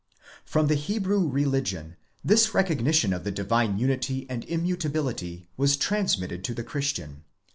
[0.43, 6.43] From the Hebrew religion, this recognition of the divine unity and immu tability was transmitted
[6.45, 7.23] to the Christian.